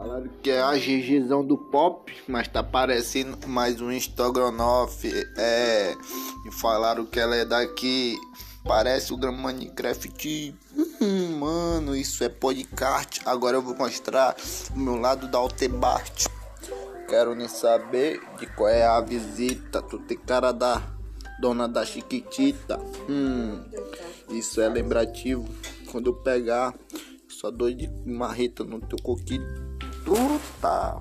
[0.00, 5.06] Falaram que é a Gigizão do pop, mas tá parecendo mais um Instagranoff.
[5.36, 5.94] É.
[6.46, 8.16] E falaram que ela é daqui.
[8.64, 10.54] Parece o Minecraft.
[11.02, 13.20] Hum, mano, isso é podcast.
[13.26, 14.34] Agora eu vou mostrar
[14.74, 16.28] o meu lado da Altebart.
[17.06, 19.82] Quero nem saber de qual é a visita.
[19.82, 20.82] Tu tem cara da
[21.38, 22.80] dona da Chiquitita.
[23.06, 23.62] Hum,
[24.30, 25.46] isso é lembrativo.
[25.92, 26.74] Quando eu pegar,
[27.28, 29.69] só dou de marreta no teu coquinho.
[30.10, 30.98] turta